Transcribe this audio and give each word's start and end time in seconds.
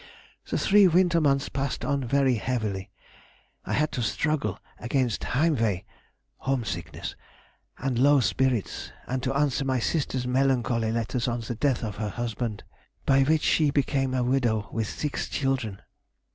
"The 0.49 0.57
three 0.57 0.87
winter 0.87 1.21
months 1.21 1.47
passed 1.47 1.85
on 1.85 2.03
very 2.03 2.33
heavily. 2.33 2.89
I 3.65 3.73
had 3.73 3.91
to 3.91 4.01
struggle 4.01 4.57
against 4.79 5.21
heimweh 5.21 5.83
(home 6.37 6.65
sickness) 6.65 7.15
and 7.77 7.99
low 7.99 8.19
spirits, 8.19 8.91
and 9.05 9.21
to 9.21 9.31
answer 9.35 9.63
my 9.63 9.77
sister's 9.77 10.25
melancholy 10.25 10.91
letters 10.91 11.27
on 11.27 11.41
the 11.41 11.53
death 11.53 11.83
of 11.83 11.97
her 11.97 12.09
husband, 12.09 12.63
by 13.05 13.21
which 13.21 13.43
she 13.43 13.69
became 13.69 14.15
a 14.15 14.23
widow 14.23 14.69
with 14.71 14.87
six 14.89 15.29
children. 15.29 15.83